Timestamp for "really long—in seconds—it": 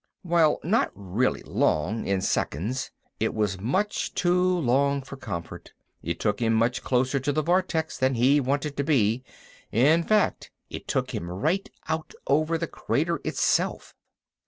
0.95-3.35